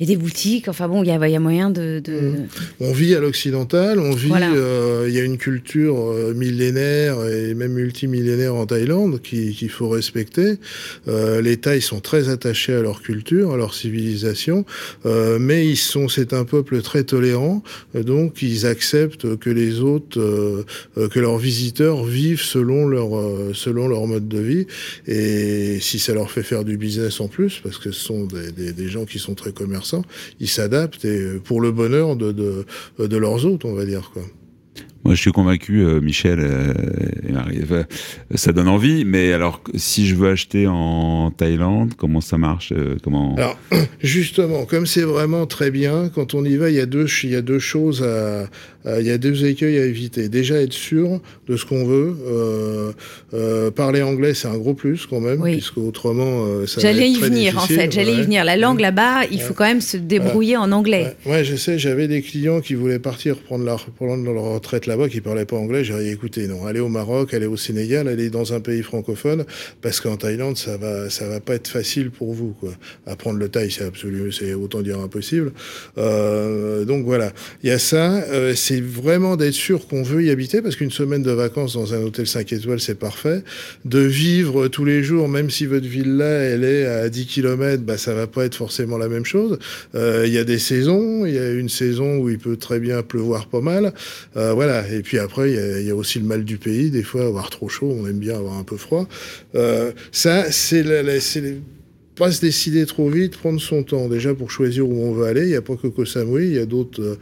[0.00, 2.12] il y a des boutiques, enfin bon, il y a, y a moyen de, de...
[2.12, 2.48] Mmh.
[2.80, 7.54] On vit à l'occidental, on vit, euh, il y a une culture euh, millénaire et
[7.54, 10.58] même multimillénaire en Thaïlande qu'il faut respecter.
[11.06, 14.64] Euh, les Thaïs sont très attachés à leur culture, à leur civilisation,
[15.04, 17.62] mais ils sont, c'est un peuple très tolérant,
[17.94, 20.64] donc ils acceptent que les autres,
[20.96, 23.10] que leurs visiteurs vivent selon leur,
[23.54, 24.66] selon leur mode de vie,
[25.06, 28.50] et si ça leur fait faire du business en plus, parce que ce sont des,
[28.50, 29.52] des, des gens qui sont très
[30.40, 32.66] ils s'adaptent et euh, pour le bonheur de, de,
[32.98, 34.10] de leurs hôtes, on va dire.
[34.12, 34.22] Quoi.
[35.04, 36.72] Moi, je suis convaincu, euh, Michel euh,
[37.28, 37.60] et Marie,
[38.34, 39.04] ça donne envie.
[39.04, 43.58] Mais alors, si je veux acheter en Thaïlande, comment ça marche Comment Alors,
[44.02, 47.30] justement, comme c'est vraiment très bien, quand on y va, il y a deux, il
[47.30, 48.48] y a deux choses à,
[48.86, 50.28] euh, il y a deux écueils à éviter.
[50.28, 52.16] Déjà, être sûr de ce qu'on veut.
[52.26, 52.92] Euh,
[53.32, 55.52] euh, parler anglais, c'est un gros plus quand même, oui.
[55.52, 57.90] puisque autrement, euh, ça J'allais y venir, en fait.
[57.90, 58.44] J'allais y venir.
[58.44, 61.16] La langue là-bas, il faut quand même se débrouiller en anglais.
[61.24, 61.44] Ouais.
[61.44, 61.78] je sais.
[61.78, 65.44] J'avais des clients qui voulaient partir prendre leur, prendre leur retraite là là-bas qui parlaient
[65.44, 68.82] pas anglais, j'ai écoutez, non, allez au Maroc, allez au Sénégal, allez dans un pays
[68.82, 69.44] francophone,
[69.82, 72.70] parce qu'en Thaïlande, ça va, ça va pas être facile pour vous, quoi.
[73.04, 75.52] Apprendre le thaï, c'est absolument, c'est autant dire impossible.
[75.98, 77.32] Euh, donc voilà,
[77.64, 78.22] il y a ça.
[78.28, 81.92] Euh, c'est vraiment d'être sûr qu'on veut y habiter, parce qu'une semaine de vacances dans
[81.92, 83.42] un hôtel 5 étoiles, c'est parfait.
[83.84, 87.98] De vivre tous les jours, même si votre villa, elle est à 10 km, bah,
[87.98, 89.58] ça va pas être forcément la même chose.
[89.96, 92.78] Euh, il y a des saisons, il y a une saison où il peut très
[92.78, 93.92] bien pleuvoir pas mal.
[94.36, 94.52] Euh,
[94.90, 96.90] Et puis après, il y, a aussi le mal du pays.
[96.90, 99.08] Des fois, avoir trop chaud, on aime bien avoir un peu froid.
[99.54, 100.84] Euh, ça, c'est
[102.14, 105.42] pas se décider trop vite, prendre son temps déjà pour choisir où on veut aller.
[105.42, 107.18] Il n'y a pas que Koh Samui, il y a d'autres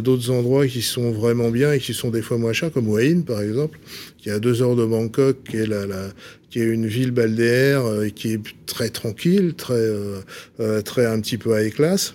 [0.00, 3.02] d'autres endroits qui sont vraiment bien et qui sont des fois moins chers, comme Hua
[3.26, 3.78] par exemple,
[4.16, 6.08] qui est à deux heures de Bangkok, qui est la, la
[6.54, 7.82] une ville balnéaire
[8.14, 9.90] qui est très tranquille, très
[10.84, 12.14] très un petit peu high class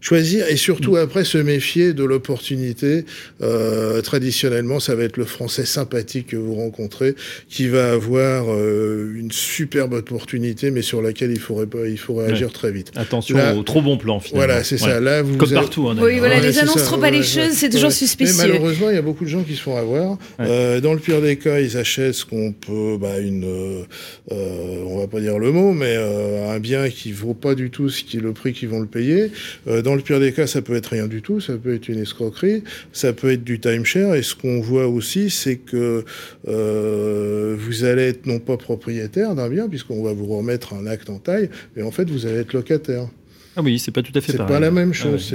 [0.00, 0.98] choisir et surtout mm.
[0.98, 3.04] après se méfier de l'opportunité.
[3.42, 7.14] Euh, traditionnellement, ça va être le français sympathique que vous rencontrez
[7.48, 12.32] qui va avoir euh, une superbe opportunité, mais sur laquelle il faudrait pas, il faudrait
[12.32, 12.92] agir très vite.
[12.96, 14.46] Attention au trop bon plan finalement.
[14.46, 15.00] Voilà, c'est ça.
[15.00, 15.88] Là, vous comme partout.
[15.88, 18.34] Hein, oui, voilà, les annonces trop allécheuses, c'est toujours suspicieux.
[18.38, 20.18] Mais malheureusement, il y a beaucoup de gens qui se font avoir.
[20.40, 23.44] Euh, dans le pire des cas, ils achètent ce qu'on peut, bah, une,
[24.32, 27.70] euh, on va pas dire le mot, mais euh, un bien qui vaut pas du
[27.70, 29.30] tout ce qui est le prix qu'ils vont le payer.
[29.66, 31.88] Euh, dans le pire des cas, ça peut être rien du tout, ça peut être
[31.88, 34.16] une escroquerie, ça peut être du timeshare.
[34.16, 36.04] Et ce qu'on voit aussi, c'est que
[36.46, 41.08] euh, vous allez être non pas propriétaire d'un bien, puisqu'on va vous remettre un acte
[41.08, 43.08] en taille, mais en fait, vous allez être locataire.
[43.56, 44.46] Ah oui, c'est pas tout à fait pareil.
[44.48, 45.34] C'est pas la même chose.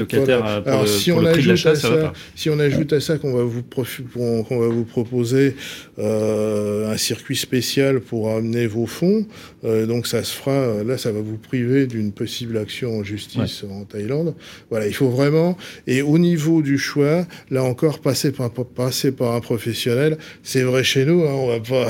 [0.66, 4.60] Alors, si, on ajoute à ça, si on ajoute à ça qu'on va vous qu'on
[4.60, 5.56] va vous proposer
[6.00, 9.26] euh, un circuit spécial pour amener vos fonds,
[9.66, 10.84] euh, donc ça se fera.
[10.84, 14.36] Là, ça va vous priver d'une possible action en justice en Thaïlande.
[14.70, 15.58] Voilà, il faut vraiment.
[15.88, 20.18] Et au niveau du choix, là encore, passer par passer par un professionnel.
[20.44, 21.24] C'est vrai chez nous.
[21.24, 21.90] Hein, on va pas.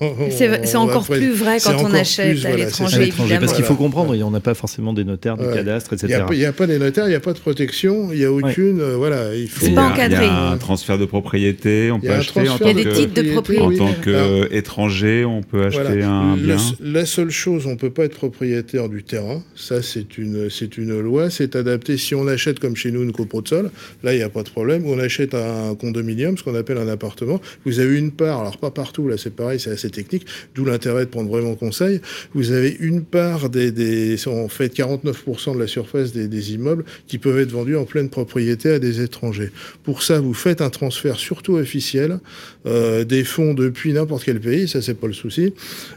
[0.30, 4.40] C'est encore plus vrai quand on achète à l'étranger, Parce qu'il faut comprendre, on n'a
[4.40, 6.24] pas forcément des notaires, des cadastres, etc.
[6.30, 8.32] Il n'y a, pas des notaires, il n'y a pas de protection, il n'y a
[8.32, 8.80] aucune.
[8.80, 9.70] Euh, voilà, il faut.
[9.70, 10.24] pas encadré.
[10.24, 14.48] Il y a un transfert de propriété, on peut acheter en tant, que, en tant
[14.48, 16.56] qu'étranger, on peut acheter un bien.
[16.80, 19.42] La, seule chose, on ne peut pas être propriétaire du terrain.
[19.54, 21.30] Ça, c'est une, c'est une loi.
[21.30, 21.96] C'est adapté.
[21.96, 23.70] Si on achète comme chez nous une copro de sol,
[24.02, 24.86] là, il n'y a pas de problème.
[24.86, 27.40] Ou on achète un condominium, ce qu'on appelle un appartement.
[27.64, 31.04] Vous avez une part, alors pas partout, là, c'est pareil, c'est assez technique, d'où l'intérêt
[31.04, 32.00] de prendre vraiment conseil.
[32.34, 36.84] Vous avez une part des, des en fait 49% de la surface des, des, immeubles
[37.06, 39.50] qui peuvent être vendus en pleine propriété à des étrangers.
[39.82, 42.18] Pour ça, vous faites un transfert surtout officiel
[42.66, 45.52] euh, des fonds depuis n'importe quel pays, ça c'est pas le souci,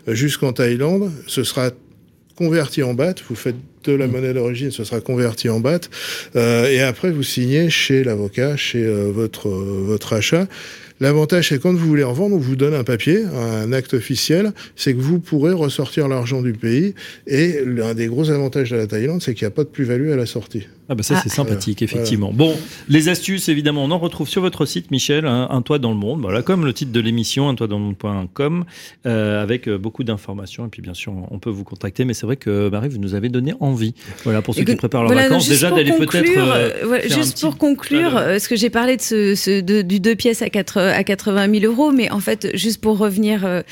[0.08, 1.12] jusqu'en Thaïlande.
[1.28, 1.72] Ce sera
[2.38, 4.12] converti en baht, vous faites de la mmh.
[4.12, 5.90] monnaie d'origine, ce sera converti en baht,
[6.36, 10.48] euh, et après vous signez chez l'avocat, chez euh, votre, euh, votre achat.
[11.00, 14.52] L'avantage, c'est quand vous voulez en vendre, on vous donne un papier, un acte officiel,
[14.76, 16.96] c'est que vous pourrez ressortir l'argent du pays.
[17.28, 20.12] Et l'un des gros avantages de la Thaïlande, c'est qu'il n'y a pas de plus-value
[20.12, 20.68] à la sortie.
[20.90, 21.36] Ah bah ça c'est ah.
[21.36, 22.32] sympathique effectivement.
[22.34, 22.56] Bon,
[22.88, 26.22] les astuces évidemment on en retrouve sur votre site Michel, un, toit dans le monde,
[26.22, 28.64] voilà comme le titre de l'émission, un toit dans le monde.com
[29.06, 32.26] euh, avec euh, beaucoup d'informations et puis bien sûr on peut vous contacter mais c'est
[32.26, 33.94] vrai que Marie vous nous avez donné envie.
[34.24, 38.48] Voilà pour ceux qui préparent leurs vacances déjà d'aller peut-être euh, juste pour conclure ce
[38.48, 42.10] que j'ai parlé de ce, du deux pièces à, 4, à 80 000 euros mais
[42.12, 43.64] en fait juste pour revenir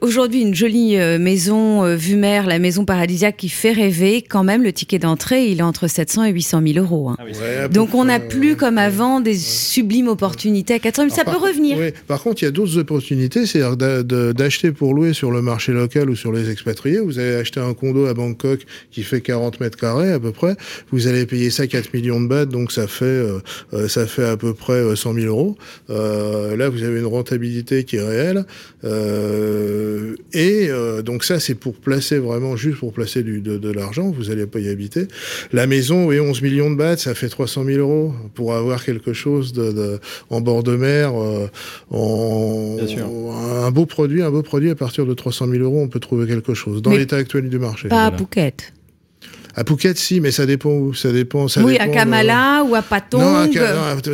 [0.00, 4.22] Aujourd'hui, une jolie euh, maison euh, vue mer, la maison paradisiaque qui fait rêver.
[4.22, 7.10] Quand même, le ticket d'entrée, il est entre 700 et 800 000 euros.
[7.10, 7.16] Hein.
[7.20, 11.14] Ah Donc, on n'a plus comme avant des sublimes opportunités à 400 000.
[11.14, 11.76] Ça peut revenir.
[12.06, 16.08] Par contre, il y a d'autres opportunités, c'est-à-dire d'acheter pour louer sur le marché local
[16.08, 17.00] ou sur les expatriés.
[17.00, 20.56] Vous allez acheter un condo à Bangkok qui fait 40 mètres carrés à peu près.
[20.90, 24.36] Vous allez payer ça 4 millions de bahts, donc ça fait euh, ça fait à
[24.36, 25.56] peu près 100 000 euros.
[25.88, 28.46] là, vous avez une rentabilité qui est réelle.
[28.84, 29.33] Euh,
[30.32, 34.24] et euh, donc ça, c'est pour placer vraiment, juste pour placer du, de, l'argent, vous
[34.24, 35.06] n'allez pas y habiter.
[35.52, 39.12] La maison, oui, 11 millions de bahts, ça fait 300 000 euros pour avoir quelque
[39.12, 41.48] chose de, en bord de mer, euh,
[41.90, 42.76] en,
[43.64, 46.26] un beau produit, un beau produit à partir de 300 000 euros, on peut trouver
[46.26, 47.88] quelque chose dans l'état actuel du marché.
[47.88, 48.72] Pas à Phuket.
[49.56, 50.94] À Phuket, si, mais ça dépend où.
[50.94, 51.46] Ça dépend.
[51.46, 53.50] Ça oui, à Kamala ou à Patong.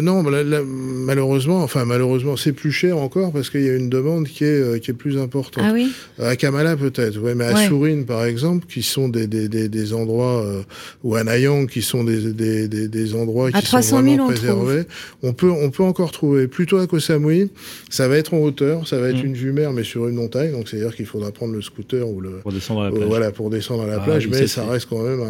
[0.03, 4.44] Non, malheureusement, enfin malheureusement, c'est plus cher encore parce qu'il y a une demande qui
[4.44, 5.64] est euh, qui est plus importante.
[5.66, 5.92] Ah oui.
[6.22, 9.92] À Kamala peut-être, ouais, mais à Sourine par exemple, qui sont des des, des, des
[9.94, 10.62] endroits euh,
[11.05, 14.85] ou à Nayang, qui sont des des, des, endroits qui sont vraiment préservés.
[15.22, 16.48] On, peut on peut encore trouver.
[16.48, 17.50] Plutôt à Koh Samui,
[17.88, 19.26] ça va être en hauteur, ça va être mm.
[19.26, 20.53] une vue mer, mais sur une montagne.
[20.53, 22.90] Donc c'est à dire qu'il faudra prendre le scooter ou le pour descendre à la
[22.90, 23.09] plage.
[23.09, 25.29] voilà pour descendre à la ah plage, mais ça reste quand même un,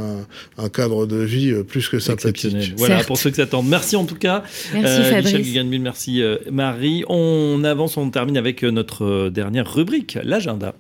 [0.72, 2.74] cadre de vie plus que sympathique.
[2.76, 3.68] Voilà, pour ceux qui s'attendent.
[3.68, 4.42] Merci en tout cas.
[4.74, 5.34] Merci Fabrice.
[5.34, 7.04] Michel merci Marie.
[7.08, 10.74] On avance, on termine avec notre dernière rubrique, l'agenda.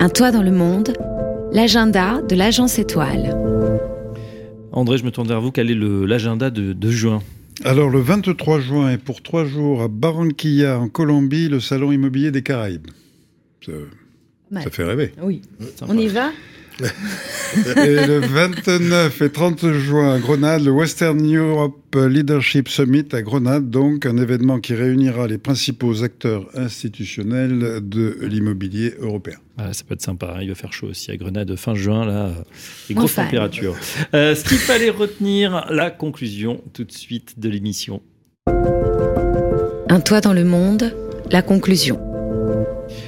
[0.00, 0.92] Un toit dans le monde,
[1.52, 3.36] l'agenda de l'agence étoile.
[4.72, 5.50] André, je me tourne vers vous.
[5.50, 7.22] Quel est l'agenda de, de juin?
[7.64, 12.30] Alors le 23 juin et pour trois jours à Barranquilla en Colombie, le salon immobilier
[12.30, 12.86] des Caraïbes.
[13.60, 15.12] Ça, fait rêver.
[15.20, 15.42] Oui.
[15.88, 16.30] On y va?
[16.80, 23.70] Et le 29 et 30 juin à Grenade, le Western Europe Leadership Summit à Grenade,
[23.70, 29.38] donc un événement qui réunira les principaux acteurs institutionnels de l'immobilier européen.
[29.72, 30.42] ça peut être sympa, hein.
[30.42, 32.32] il va faire chaud aussi à Grenade fin juin, là,
[32.88, 33.76] les grosses températures.
[34.14, 38.02] Euh, ce qu'il fallait retenir, la conclusion tout de suite de l'émission.
[39.90, 40.94] Un toit dans le monde,
[41.30, 42.07] la conclusion.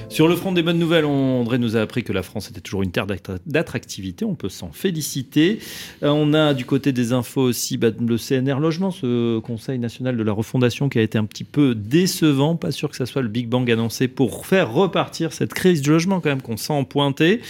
[0.09, 2.83] Sur le front des bonnes nouvelles, André nous a appris que la France était toujours
[2.83, 3.07] une terre
[3.47, 4.25] d'attractivité.
[4.25, 5.61] On peut s'en féliciter.
[6.03, 10.17] Euh, on a du côté des infos aussi bah, le CNR Logement, ce Conseil national
[10.17, 12.57] de la refondation qui a été un petit peu décevant.
[12.57, 15.91] Pas sûr que ça soit le Big Bang annoncé pour faire repartir cette crise du
[15.91, 17.41] logement quand même qu'on sent pointer.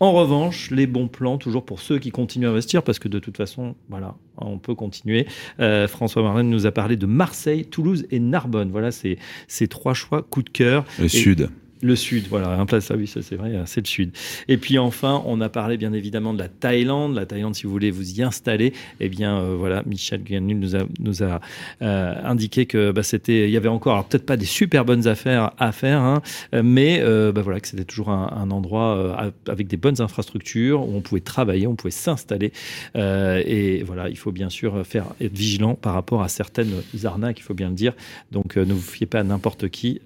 [0.00, 3.18] En revanche, les bons plans, toujours pour ceux qui continuent à investir, parce que de
[3.18, 5.26] toute façon, voilà, on peut continuer.
[5.58, 8.70] Euh, François Marlène nous a parlé de Marseille, Toulouse et Narbonne.
[8.70, 9.18] Voilà, c'est
[9.48, 10.84] ces trois choix coup de cœur.
[11.00, 11.50] Le Sud.
[11.80, 14.10] Le sud, voilà, un place, ah oui, ça c'est vrai, c'est le sud.
[14.48, 17.14] Et puis enfin, on a parlé bien évidemment de la Thaïlande.
[17.14, 21.22] La Thaïlande, si vous voulez vous y installer, eh bien euh, voilà, Michel Guanul nous
[21.22, 21.40] a,
[21.82, 25.52] euh, indiqué que bah, c'était, il y avait encore, peut-être pas des super bonnes affaires
[25.58, 26.20] à faire, hein,
[26.52, 31.00] mais euh, bah, voilà, que c'était toujours un, endroit avec des bonnes infrastructures où on
[31.02, 32.50] pouvait travailler, on pouvait s'installer.
[32.94, 36.72] et voilà, il faut bien sûr faire être vigilant par rapport à certaines
[37.04, 37.92] arnaques, il faut bien le dire.
[38.32, 40.00] Donc ne vous fiez pas à n'importe qui,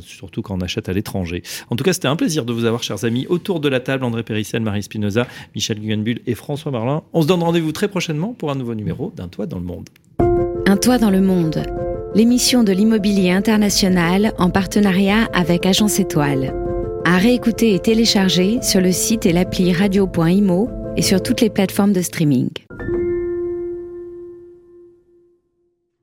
[0.00, 2.82] surtout quand on achète à l'étranger en tout cas, c'était un plaisir de vous avoir,
[2.82, 4.04] chers amis, autour de la table.
[4.04, 7.02] André Périssel, Marie Spinoza, Michel Guggenbull et François Marlin.
[7.12, 9.88] On se donne rendez-vous très prochainement pour un nouveau numéro d'Un toit dans le monde.
[10.66, 11.62] Un toit dans le monde,
[12.14, 16.54] l'émission de l'immobilier international en partenariat avec Agence Étoile.
[17.04, 21.92] À réécouter et télécharger sur le site et l'appli radio.imo et sur toutes les plateformes
[21.92, 22.48] de streaming.